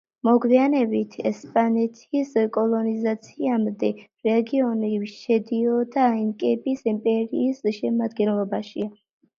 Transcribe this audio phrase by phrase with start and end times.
[0.27, 3.93] მოგვიანებით, ესპანეთის კოლონიზაციამდე,
[4.31, 8.93] რეგიონი შედიოდა ინკების იმპერიის შემადგენლობაში.